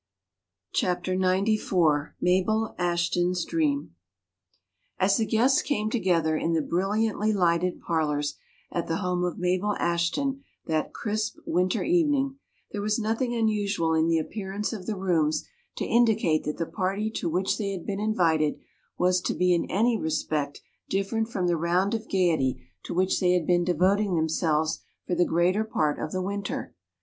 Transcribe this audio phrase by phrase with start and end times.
[0.73, 0.87] C.
[0.87, 1.67] ROBERTS
[2.21, 3.93] MABEL ASHTON'S DREAM
[4.97, 8.35] As the guests came together in the brilliantly lighted parlors
[8.71, 12.39] at the home of Mabel Ashton that crisp winter evening,
[12.71, 17.11] there was nothing unusual in the appearance of the rooms to indicate that the party
[17.11, 18.59] to which they had been invited
[18.97, 23.33] was to be in any respect different from the round of gaiety to which they
[23.33, 26.73] had been devoting themselves for the greater part of the winter.